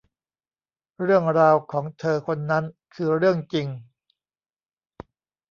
[1.03, 2.63] เรื่องราวของเธอคนนั้น
[2.95, 3.67] คือเรื่องจริง